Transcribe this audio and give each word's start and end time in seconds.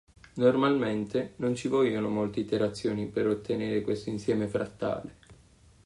Normalmente, 0.37 1.33
non 1.35 1.53
ci 1.53 1.67
vogliono 1.67 2.09
molte 2.09 2.39
iterazioni 2.39 3.05
per 3.05 3.27
ottenere 3.27 3.81
questo 3.83 4.09
insieme 4.09 4.47
frattale. 4.47 5.15